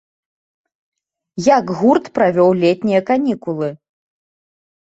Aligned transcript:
Як 1.57 1.65
гурт 1.81 2.05
правёў 2.17 2.49
летнія 2.65 3.01
канікулы? 3.11 3.69